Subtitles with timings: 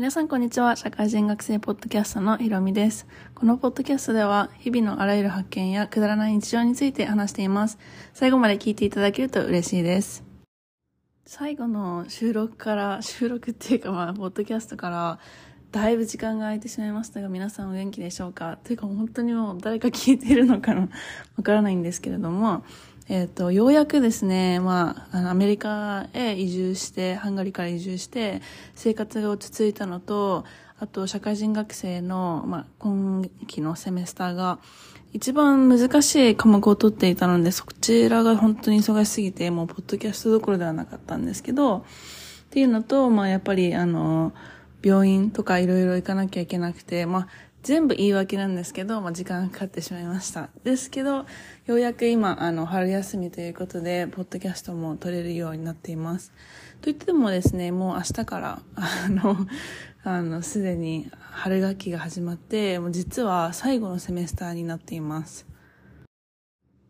[0.00, 0.76] 皆さんこんにちは。
[0.76, 3.06] 社会人学生ポッドキャストのひろみです。
[3.34, 7.76] このポッドキャストでは日々のあらゆる発見やくだらない日常について話しています。
[8.14, 10.24] 最後まで聞いていただけると嬉しいです。
[11.26, 15.18] 最後の収録から、収録っていうかまあ、ポッドキャストから
[15.70, 18.56] だいぶ時間が空いてしまいましたが、皆さんお元気でしょうか？
[18.64, 20.88] というか本当にもう誰か聞いてるのかな？
[21.36, 22.64] わからないんですけれども、
[23.10, 28.40] えっ、ー、と、ようやくですね、まあ、あの、アメリカへ移住して、ハンガリーから移住して、
[28.76, 30.44] 生活が落ち着いたのと、
[30.78, 34.60] あと、社会人学生の、まあ、今期のセメスターが、
[35.12, 41.82] 一番難しい科目を取っていたので、そちらが本当に忙しすぎて、もう、ポッドキャストどころではなかったんですけど、っ
[42.50, 44.32] ていうのと、まあ、やっぱり、あの、
[44.84, 47.28] 病院とかいろいろ行かなきゃいけなくて、まあ、
[47.62, 50.48] 全部言い訳なんですけど、まあ、時間かかってしまいました。
[50.64, 51.26] ですけど、
[51.66, 56.32] ようやく今、あの、春休みということで、ポッドキャストも撮れるようになっています。
[56.80, 59.36] といってもですね、もう明日から、あの、
[60.02, 65.46] あの、すでに春学期が始まって、もう実は最後のセメスターになっています。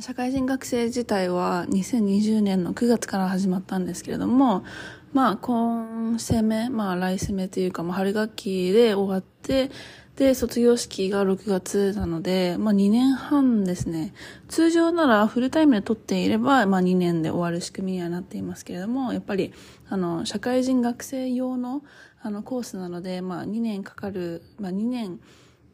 [0.00, 4.64] 社会人学生自体は2020年の9月から始まったんですけれども、
[5.12, 9.70] まあ、今攻め、まあ、来攻めというか、まあ、春学期で終わって、
[10.16, 14.14] で、卒業式が6月なので、まあ2年半ですね。
[14.46, 19.52] 通常ならフルタイムで取っていれば、まあ2年で終わる仕組みにはなっていますけれども、やっぱり、
[19.88, 21.82] あの、社会人学生用の、
[22.22, 25.18] あの、コースなので、まあ2年かかる、まあ2年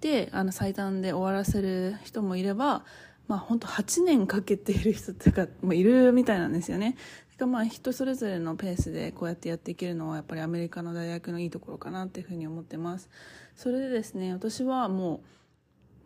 [0.00, 2.86] で、あの、最短で終わらせる人もいれば、
[3.28, 6.96] まあ本当8年かけている人とかもいるみたいなんですよね。
[7.40, 13.08] がまあ人それぞれのペースでこうやってやっていけるのはやっぱりアメリカの大学のいいところかなっていうふうに思ってます。
[13.56, 15.22] それでですね、私はも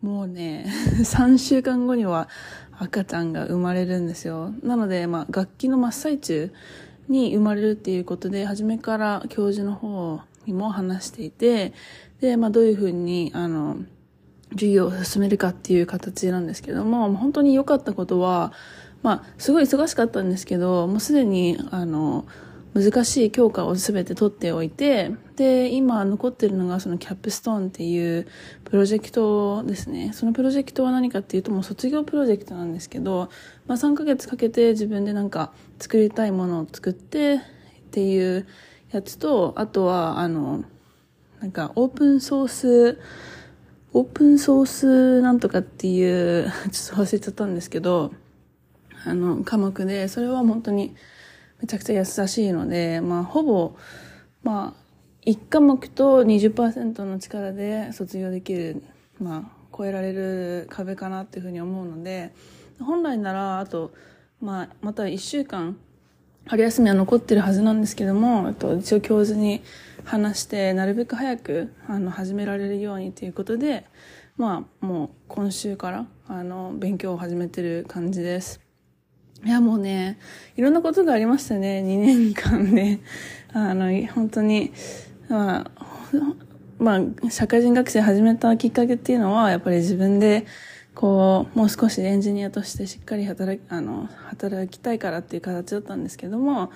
[0.03, 0.65] う、もうね、
[1.03, 2.29] 3週間後には
[2.71, 4.53] 赤ちゃんが生まれるんですよ。
[4.63, 6.51] なので、まあ楽器の真っ最中
[7.09, 11.73] に生まれるっていうことで、初めから教授の方にも話していて、
[12.21, 13.79] で、まあどういうふうに、あの、
[14.51, 18.53] 授業を進めるかっていう形なんですけども、本当に良かったことは、
[19.05, 22.25] まあ、すごい忙しかったんですけど、もうすでに、あの、
[22.73, 28.25] 難しい教科を全て取っておいて、で、今残ってるのがそのキャップストーンっていう
[28.63, 30.11] プロジェクトですね。
[30.13, 33.29] そのプロジェクトは何かっていうともう卒業プロジェクトなんですけど、
[33.67, 37.39] まあ3ヶ月かけて自分でなんか作りたいものを作ってっ
[37.91, 38.47] ていう
[38.91, 40.65] やつと、あとはあの、
[41.41, 42.99] なんかオープンソース、
[43.93, 48.11] オープンソースなんとかっていう、 ちょっと忘れちゃったんですけど、
[49.05, 50.95] あの、科目で、それは本当に
[51.61, 53.75] めちゃくちゃ優しいので、まあ、ほぼ、
[54.43, 58.83] まあ、1科目と20%の力で卒業できる、
[59.19, 59.43] まあ、
[59.75, 62.33] 超えられる壁かなっていうふうに思うので、
[62.79, 63.91] 本来なら、あと、
[64.41, 65.77] まあ、また1週間、
[66.47, 69.61] 春休みは残ってるはずなんですけども、と一応教授に
[70.03, 73.85] 話して、なるべく早く、あの、始められるようにということで、
[74.37, 78.64] まあ、もう今週から、あの、勉強を始めてる感じです。
[79.45, 80.17] いや、もうね、
[80.57, 81.83] いろんなことがありましたね。
[81.85, 82.99] 2年間で。
[83.53, 84.71] あの、本当に、
[85.29, 85.71] まあ、
[86.79, 90.45] まあ、社会人学生始めたきっかけっていうのは、やっぱり自分で、
[90.95, 96.71] こう、もう少しエンジニアとしてしっかり働き、あの、働きたいからっていう形だったんですけども、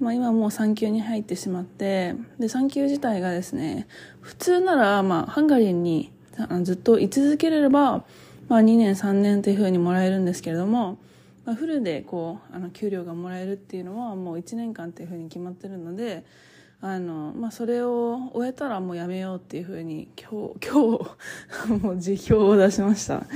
[0.00, 3.86] まあ今もう産休に入ってしまって、で、産休自体がですね、
[4.20, 6.10] 普通なら、まあ、ハンガリーに
[6.62, 8.04] ずっと居続ければ、
[8.48, 10.98] まあ2年3年というふうにもらえるんですけれども、
[11.44, 16.24] まあ、フルでこうあの給料がもらえるっていうのはもう1年間っていうふうに決まってるので
[16.82, 23.26] あの、まあ、それを終えたらもうやめようっていうふうに今日今日 もう辞表を出しました。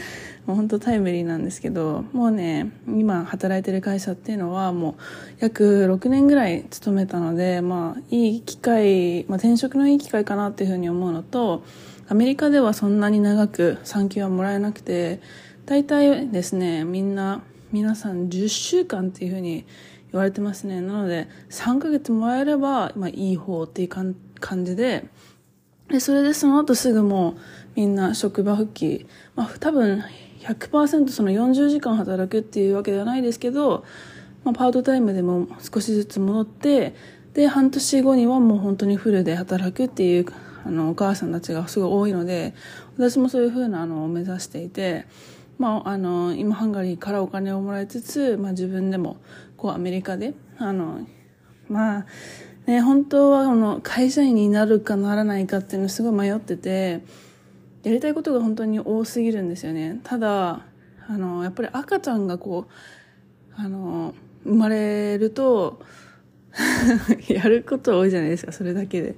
[0.46, 4.94] もう本当タイムリーなんですけどもうね今働いてる会社っていうのはもう
[5.38, 11.62] 約6年ぐらい勤めたので、まあ、いい機会、まあ、転職のいい機会かなっていうふうに思うのと
[12.08, 15.20] アメリカではそんなに長く産休はもらえなくて
[15.64, 17.40] 大体ですねみんな
[17.74, 19.66] 皆さん10週間っていうふうに
[20.12, 20.80] 言われてますね。
[20.80, 25.06] なので、3ヶ月もらえれば、まあいい方っていう感じで、
[25.88, 27.34] で、それでその後すぐもう
[27.74, 30.04] みんな職場復帰、まあ多分
[30.42, 33.84] 100%その40時間働くっていうわけではないですけど、
[34.44, 36.94] まあパートタイムでも少しずつ戻って、
[37.32, 40.26] で、半年後にはもう本当にフルで働くっていう、
[40.64, 42.54] あの、お母さんたちがすごい多いので、
[42.96, 45.06] 私もそういうふうなのを目指していて、
[45.58, 49.18] まあ、あの今ハンガリーからお金をもらいつつ、まあ、自分でも
[49.56, 51.06] こうアメリカであの
[51.68, 52.06] まあ
[52.66, 57.02] ね本当はあの会社員になるかならないかっていうのすごい迷ってて
[57.82, 60.00] やりたいことが本当に多すぎるんですよね。
[60.04, 60.62] ただ
[61.06, 64.14] あのやっぱり赤ちゃんがこうあの
[64.44, 65.80] 生まれると
[67.28, 69.16] やること多いじゃないですかそれだけで。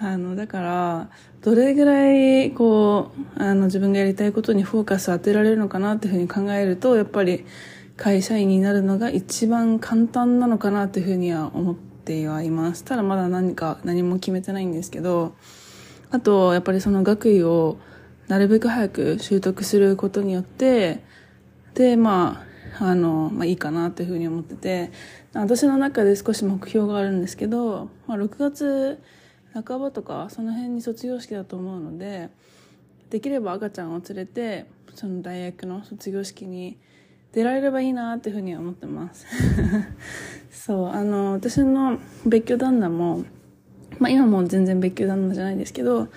[0.00, 1.10] あの、だから、
[1.40, 7.44] どれぐらい、こう、あの、自分がやりたいことにフォーカス当てられるのかなっていうふうに考えると、やっぱり、
[7.98, 12.84] 会社員になるのが一番簡単なのかなっていうふうには思ってはいます。
[12.84, 15.34] ただまだ何か何も決めてないんですけど、
[16.10, 17.76] あと、やっぱりその学位を
[18.28, 21.02] なるべく早く習得することによって、
[21.74, 22.44] で、ま
[22.78, 24.92] あ、あの、まあいいかなというふうに思ってて、
[25.34, 29.00] 私の中で少し目標があるんですけど、まあ6月、
[29.54, 32.28] 半ばとかその辺に卒業式だと思うので
[33.10, 36.76] できれば赤ちゃんを連れてその大学の卒業式に
[37.32, 39.26] 出られればいいなっていうふうには思ってます。
[40.50, 43.24] そうあの私の別居旦那も、
[43.98, 46.08] まあ、今も全然別居旦那じゃないですけど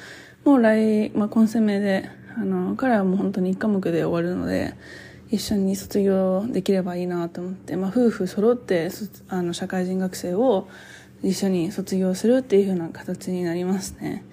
[0.44, 4.74] もう来、まあ、今世名であの彼はもう本当に1科目で終わるので
[5.30, 8.90] 一緒に卒業できればいいなと思って、まあ、夫婦揃って
[9.30, 10.68] あの社会人学生を
[11.24, 14.24] 一緒に卒業するっていう風な形になりますね。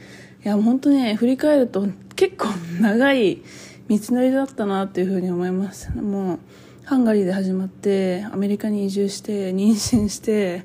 [0.45, 1.87] いや、本当ね、振り返ると
[2.17, 2.49] 結構
[2.81, 3.43] 長い
[3.89, 5.91] 道のりだったなっていう風に思います。
[5.97, 6.39] もう、
[6.85, 10.65] ハンガリーで始まって、アメリカに移住して、妊娠して、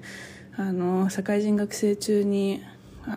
[0.56, 2.62] あの、社会人学生中に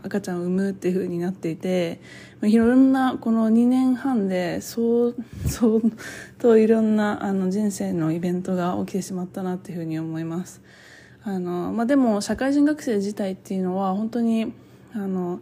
[0.02, 2.00] 赤ちゃんを産むっていう風になっていて、
[2.42, 5.16] いろんな、この2年半で、そう、
[5.48, 5.82] そう
[6.38, 10.60] といろんなあの人生のイベントが起きてしまったなっていう風に思います。
[11.26, 14.52] あの、まあ、でも社会人学生自体っていうのは本当に、
[14.94, 15.40] あの、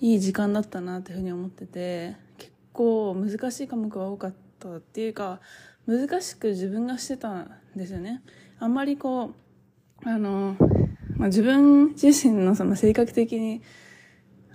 [0.00, 5.40] いい時間だったなっていうふうに思ってて、結構難しい科目が多かったっていうか、
[5.86, 8.22] 難しく自分がしてたんですよね。
[8.58, 9.34] あんまりこ
[10.06, 10.56] う、あの、
[11.16, 13.60] まあ、自分自身のその性格的に、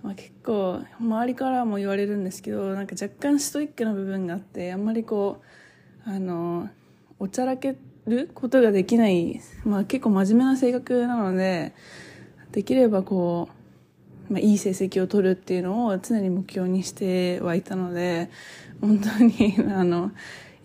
[0.02, 5.44] まあ、結構周りからも言われるんですけどなんか若干ストイックな部分があってあんまりこ
[6.08, 6.70] うあの
[7.20, 11.74] おちゃらけてることができない、まあ結構真面目な性格なので、
[12.52, 13.50] できればこ
[14.30, 18.30] う、まあいい成績を取るっていうのを常に目標にしてはいたので、
[18.81, 20.12] 本当に、 あの、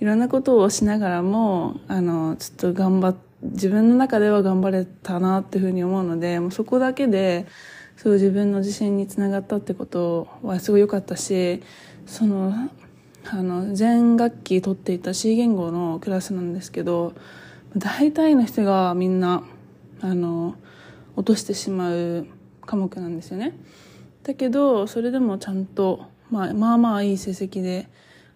[0.01, 7.47] いろんなことをしながらも、あの、ちょっと頑張っ、自分の中では頑張れたなっていうふうに思うので、もうそこだけで、
[7.97, 11.63] そう自分の自信につながったってことはすごい良かったし、
[12.07, 12.53] その、
[13.33, 17.15] あの全学期取っていた C 言語のクラスなんですけど
[17.77, 19.45] 大体の人がみんな
[20.01, 20.57] あの
[21.15, 22.27] 落としてしまう
[22.67, 23.55] 科目なんですよね
[24.25, 27.89] だけどそれでもちゃんと、まあ、まあまあいい成績で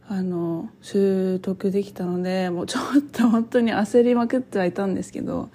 [0.08, 5.50] あの習得できたのでもうちょっと本当に焦りまくってはいたんですけど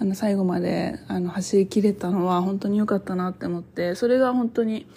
[0.00, 4.88] あの最後まであの走りきれたのは本当に良かったなって思ってそれが本当に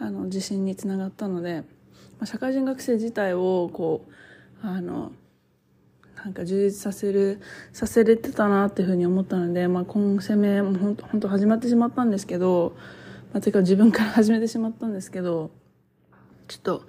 [0.00, 1.62] あの自信につながったので。
[2.24, 4.06] 社会人学生自体をこ
[4.62, 5.12] うあの
[6.24, 7.40] なんか充実させる
[7.72, 12.76] させれてたなっていうふうに思ったので、まあ、今攻めも本当本当始まってしまったんですけど、
[13.32, 15.50] まあ、てか自分から始めてしまったんですけど
[16.48, 16.82] ちょっと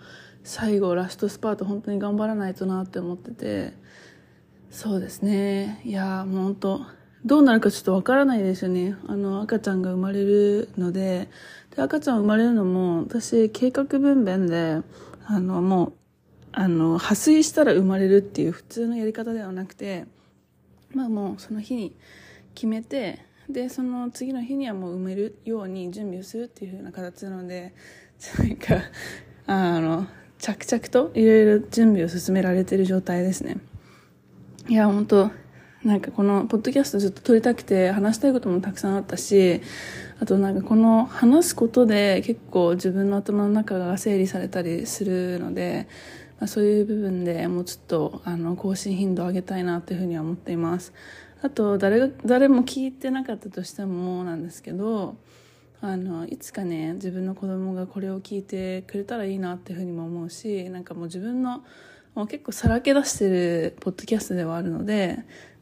[0.43, 3.73] 最後ラストスパート本当に頑張らないとなって思ってて
[4.71, 5.81] そうですね。
[5.83, 6.81] いやもう本当
[7.25, 8.95] どうなるかちょっとわからないですよね。
[9.07, 11.29] あの赤ちゃんが生まれるので
[11.75, 14.81] で赤ちゃん生まれるのも私計画分娩で
[15.31, 15.93] あの、もう、
[16.53, 20.05] あの、破水したら生まれるっていう普通のやり方ではなくて、
[20.91, 21.95] まあもうその日に
[22.55, 27.75] 決めて、で、その次の日にはもう産めるように準備をするっていう風な形なので、
[28.39, 28.81] なんか、
[29.45, 30.07] あの、
[30.39, 33.57] 着々といろいろ準備を進められてる状態ですね。
[34.67, 35.29] いや、本当
[35.83, 39.62] なんかこのポッドキャストずっと撮りたくて話したいこともたくさんあったし、
[40.19, 45.88] あとなんかこの話すことで結構自分の頭の中が整理されたりするので、
[46.39, 50.93] まあ、そういう部分でもうちょっとあの更新頻度を上げたいなというふうには思っています。
[51.41, 55.15] あと誰、誰も聞いてなかったとしてもなんですけど、
[55.79, 61.63] あの、いつかね、自分の子供がこれを聞いてくれたらいいなっていうふうにも思うし、なんかもう自分の
[62.15, 65.19] もう結構さらけ出してるポッドキャストではあるので、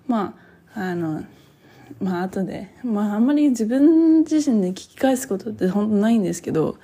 [0.08, 0.36] ま
[0.74, 1.24] あ、あの、
[2.02, 6.78] まあ後で、まああんまり自分自身で聞き返すことって本当ないんですけど、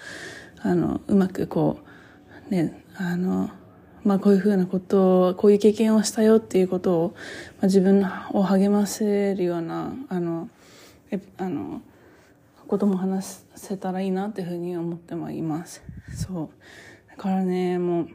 [0.62, 1.80] あの、うまくこ
[2.50, 3.50] う、ね、あの、
[4.04, 7.10] まあこういうふうなことを、こういう経験をしたよっていうことを、
[7.58, 10.50] まあ、自分を励ませるような、あの、
[11.12, 11.82] えあの、
[12.68, 15.84] ことも話せたらいいなっていうふうに思ってもいます。
[16.16, 16.50] そう。
[17.10, 18.08] だからね、もう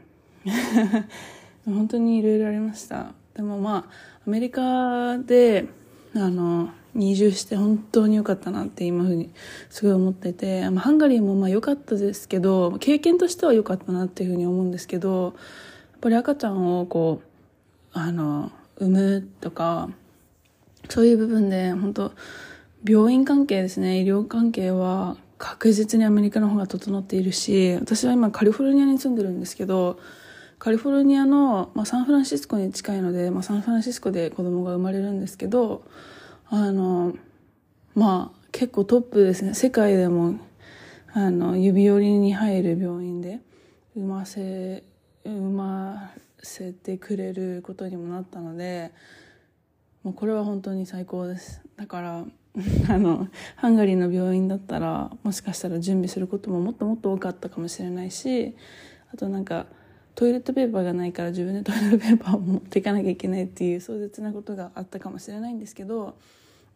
[1.65, 3.13] 本当にいろいろありました。
[3.35, 3.91] でもまあ、
[4.29, 5.65] アメリカで、
[6.13, 9.31] あの、移住して本当に良かったなって今ふうに
[9.71, 15.33] すごい思ってて、まあ、ハンガリーもまあ良かったですけど、経験としては良かったなっていうふうに思うんですけど、やっ
[15.99, 17.27] ぱり赤ちゃんをこう、
[17.91, 19.89] あの、産むとか、
[20.89, 22.11] そういう部分で本当
[22.87, 29.97] 病院関係ですね、医療関係は確実にアメリカの方が整っているし、私は今カリフォルニアに住んでるんですけど、
[30.59, 35.85] カリフォルニアの、まあ、サンフランシスコに近いので、まあ、サンフランシスコで子供が生まれるんですけど、
[36.49, 37.15] あの、
[37.95, 39.53] まあ、結構トップですね。
[39.53, 40.35] 世界でも、
[41.13, 43.39] あの、指折りに入る病院で
[43.95, 44.83] 産ませ、
[45.23, 46.11] 産ま
[46.43, 48.91] せてくれることにもなったので、
[50.03, 51.61] もうこれは本当に最高です。
[51.77, 52.25] だから、
[52.89, 58.57] あの、ハンガリーの病院だったら、もしかしたら準備することももっともっと多かったかもしれないし、
[59.13, 59.67] あとなんか、
[60.19, 66.17] トイレットペーパーがないから自分でトイレットペーパーを持っていかなきゃいけないっていう壮絶なことがあったかもしれないんですけど、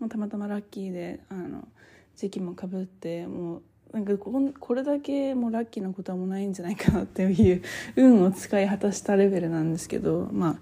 [0.08, 1.68] たまたまラッキーで、あの、
[2.16, 7.62] 時期もかぶって、もう、なんかこれだけもうラッキーなことはもうないんじゃないかなっていう
[7.98, 10.56] 運を使い果たしたレベルなんですけど、まあ、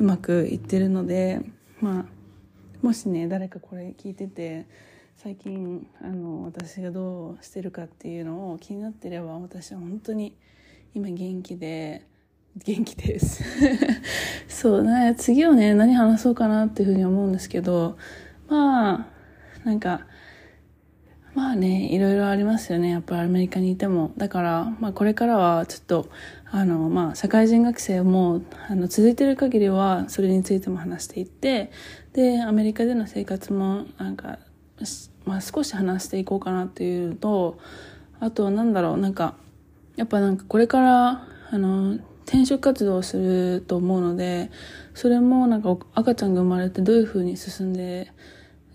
[0.00, 1.40] うまくいってるので、
[1.80, 2.04] まあ、
[2.82, 4.66] もしね誰かこれ聞いてて
[5.16, 10.36] 最近あの私がどうしてるかっていうのを気になってれば私は本当に
[10.94, 12.04] 今元気で
[12.56, 13.42] 元気です
[14.48, 17.96] そうね次はね何話そうかなっていうふうに思うんですけど
[18.48, 19.06] まあ
[19.64, 20.06] なんか
[21.34, 22.90] まあね、いろいろありますよね。
[22.90, 24.12] やっぱりアメリカにいても。
[24.16, 26.08] だから、まあこれからはちょっと、
[26.46, 31.72] あの、まあ社会人学生も、あの、続いてる限りは、それについても話していって、
[32.12, 34.38] で、アメリカでの生活も、なんか、
[35.24, 37.58] まあ少し話していこうかなっていうと、
[38.20, 39.34] あと、なんだろう、なんか、
[39.96, 44.50] やっぱなんかこれから、あの、転職活動をすると思うので、
[44.94, 48.10] それもなんか赤ちゃんが生まれてどういうふうに進んで、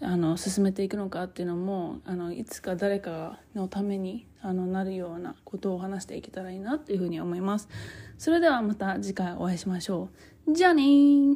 [0.01, 7.67] あの進めていくのかっていうのもあのいつか誰かのためにあのなるようなことを話していけたらいいなっていうふうに思います。
[8.17, 10.09] それではまた次回お会いしましょ
[10.47, 10.53] う。
[10.53, 11.35] じゃあねー